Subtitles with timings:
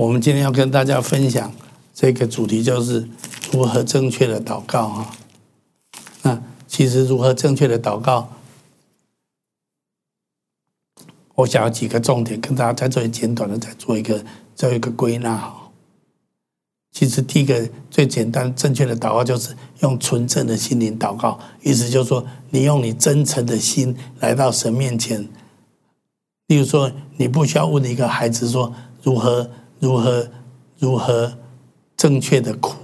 [0.00, 1.52] 我们今天要跟大家分享
[1.92, 3.06] 这个主题，就是
[3.52, 5.14] 如何正确的祷告啊。
[6.22, 8.30] 那其实如何正确的祷告，
[11.34, 14.24] 我想要几个重点跟大家在这里简短的再做一个
[14.56, 15.70] 做一个归纳哈。
[16.92, 25.28] 其实第一个最简单正确的祷告，就是用纯正的心灵祷告，意思就是说，你用你真诚的心来到神面前。
[26.46, 29.50] 例如说，你不需要问一个孩子说如何
[29.80, 30.28] 如何
[30.78, 31.32] 如何
[31.96, 32.76] 正确的哭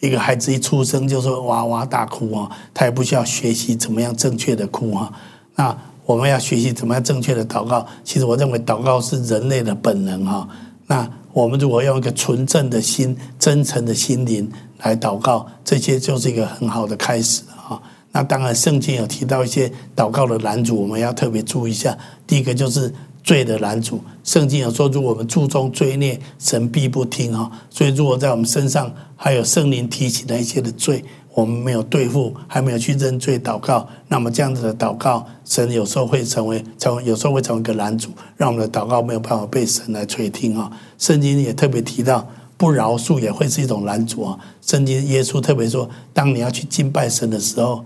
[0.00, 5.10] 一个孩子一出生就说哇哇大哭啊，他也不需要学习怎么样正确的哭啊。
[5.56, 7.86] 那我们要学习怎么样正确的祷告。
[8.04, 10.46] 其实我认为祷告是人类的本能哈。
[10.86, 14.50] 那我们如果用一个纯正的心、真诚的心灵
[14.82, 17.80] 来祷告，这些就是一个很好的开始啊。
[18.12, 21.96] 那当然，圣经有提到一些祷告的拦阻，我们要特别注意一下。
[22.26, 22.92] 第一个就是
[23.24, 27.50] 罪的拦阻，圣经有说，如果我们注重罪孽，神必不听哈。
[27.70, 40.70] 所以，如果在我们身上还有圣灵提起的一些的罪，我们没有对付，还没有去认罪祷告，那么这样子的祷告，神有时候会成为成，有时候会成为一个拦阻，让我们的祷告没有办法被神来垂听啊。
[40.98, 44.38] 圣经也特别提到，不饶恕也会是一种拦阻啊。
[44.60, 47.82] 圣经耶稣特别说，当你要去敬拜神的时候。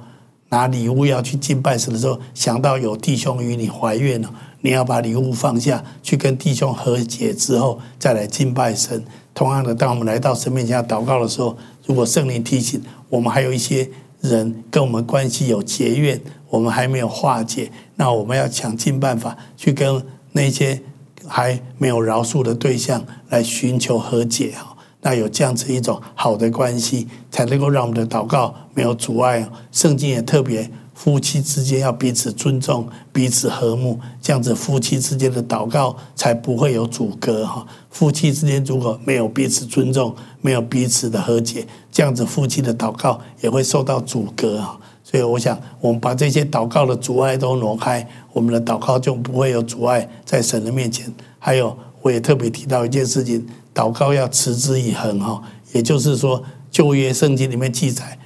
[0.50, 4.32] 拿礼物要去敬拜神的时候，想到有弟兄与你怀怨了，
[4.62, 9.04] 你要把礼物放下去跟弟兄和解之后，再来敬拜神。
[9.34, 13.88] 同样的，当我们来到神面前祷告的时候，如果圣灵提醒我们还有一些
[14.20, 20.82] 人跟我们关系有结怨，我们还没有化解，那我们要想尽办法去跟那些
[21.26, 24.67] 还没有饶恕的对象来寻求和解啊。
[25.00, 29.48] 那有这样子一种好的关系，才能够让我们的祷告没有阻碍。
[29.70, 37.64] 圣经也特别，夫妻之间要彼此尊重、彼此和睦，这样子夫妻之间的祷告才不会有阻隔哈。
[37.88, 44.78] 夫妻之间如果没有彼此尊重、没有彼此的和解，这样子夫妻的祷告也会受到阻隔啊。
[45.04, 51.10] 所以我想，我们把这些祷告的阻碍都挪开，我们的祷告就不会有阻碍在神的面前。
[51.38, 53.47] 还有，我也特别提到一件事情。
[53.78, 55.41] 祷告要持之以恒哈，
[55.72, 58.19] 也就是说，旧约圣经里面记载，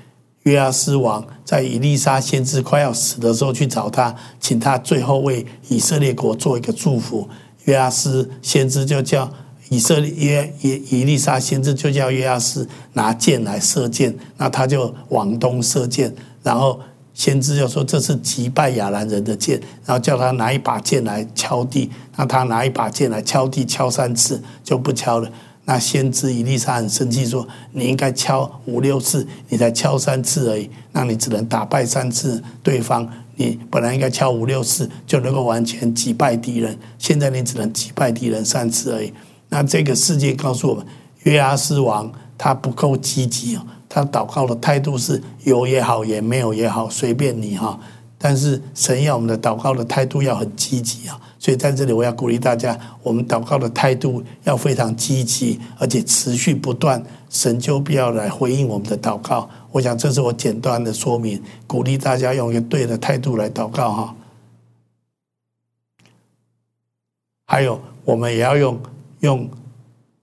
[0.44, 7.28] 约阿斯王在以利沙先知快要死的时候去找他，请他最后为以色列国做一个祝福。
[7.64, 9.30] 约阿斯先知就叫
[9.68, 16.80] 以色列约以以利沙先知就叫约阿斯拿箭来射箭，那他就往东射箭，然后
[17.14, 21.90] 先知就说这是击败亚兰人的箭，然后叫他拿一把剑来敲地。
[22.16, 25.30] 那他拿一把剑来敲地，敲三次就不敲了。
[25.64, 30.68] 那先知以利沙很生气，说：“你应该敲五六次，你才敲三次而已。
[30.90, 33.08] 那你只能打败三次对方。
[33.36, 39.12] 你本来应该敲五六次就能够完全击败敌人，现在你只能击败敌人三次而已。
[39.48, 40.84] 那这个世界告诉我们，
[41.22, 43.64] 约阿斯王他不够积极哦，
[43.94, 47.78] 他祷告的态度是有也好，也没有也好，随便你哈。
[48.16, 59.50] 但是神要我们的祷告的态度要很积极啊。”所以在这里，我要鼓励大家，我们祷告的态度要非常积极，而且持续不断，神就必要来回应我们的祷告。
[59.72, 64.14] 我想这是我简单的说明，鼓励大家用一个对的态度来祷告哈。
[67.44, 68.80] 还有，我们也要用
[69.20, 69.50] 用，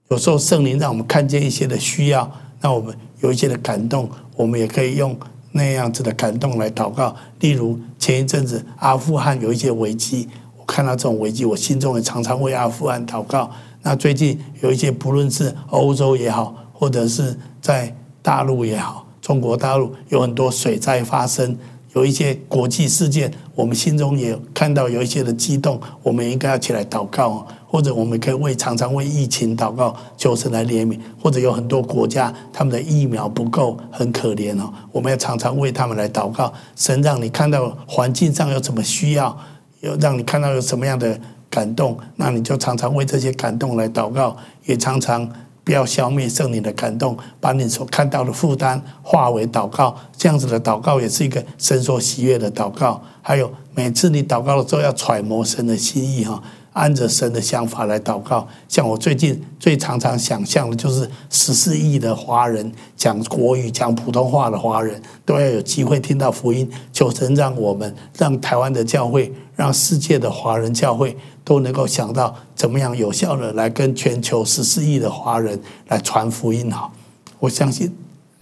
[0.08, 2.28] 有时候圣灵让我们看见一些的需要，
[2.60, 5.16] 那我们有一些的感动，我们也可以用
[5.52, 7.14] 那样子的感动来祷告。
[7.40, 10.28] 例如前一阵子阿富汗有一些危机。
[10.56, 13.50] 我看到这种危机，我心中也常常为阿富汗祷告。
[13.82, 21.56] 那最近有一些，不论是欧洲也好，或者是在大陆也好，中国大陆有很多水灾发生，
[21.94, 36.52] 有一些国际事件，我们心中也看到有一些的激动，我们应该要起来祷告，或者我们可以为常常为疫情祷告，求神来怜悯，或者有很多国家他们的疫苗不够，很可怜哦，我们要常常为他们来祷告。
[36.74, 39.36] 神让你看到环境上有什么需要。
[39.82, 45.26] 有让你看到有什么样的感动，那你就常常为这些感动来祷告，也常常
[45.64, 49.96] 不要消灭圣灵的感动，把你所看到的负担化为祷告。
[50.14, 53.00] 这样子的祷告也是一个神所喜悦的祷告。
[53.22, 56.42] 还有每次你祷告的时候，要揣摩神的心意哈。
[56.72, 66.70] 按着神的想法来祷告，像我最近最常常想象的，就是十四亿的华人讲国语、讲普通话的华人，都要有机会听到福音。
[66.92, 76.70] 求神让我们、让台湾的教会、让世界的华人教会都能够想到怎么样有效的来跟全球十四亿的华人来传福音。
[76.70, 76.92] 哈，
[77.40, 77.92] 我相信，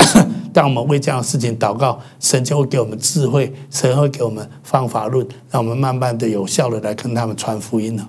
[0.53, 8.07] 当我们为这样的事情祷告，神就会给我们智慧，神会给我们方法论，让我们慢慢的有效的来跟他们传福音了。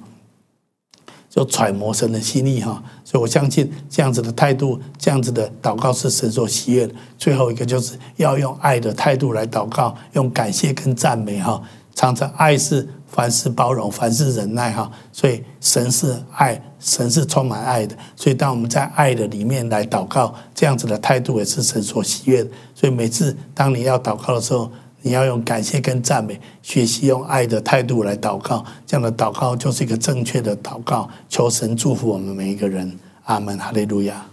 [1.30, 2.84] 就揣摩神的心意哈。
[3.04, 6.94] 所以我相信这样子的态度，这样子的祷告是神所喜悦的。
[7.18, 11.62] 最后一个就是要用爱的态度来祷告，用感谢跟赞美哈。
[11.96, 14.90] 常常爱是凡事包容，凡事忍耐哈。
[15.12, 17.96] 所以神是爱，神是充满爱的。
[18.16, 22.50] 所以当我们在爱的里面来祷告，这样子的态度也是神所喜悦的。
[22.74, 24.72] 所以每次当你要祷告的时候，
[25.02, 31.10] 你要用感谢跟赞美，学习用爱的态度来祷告，这样的祷告就是一个正确的祷告。
[31.30, 34.26] 求神祝福我们每一个人，阿门，哈利路亚。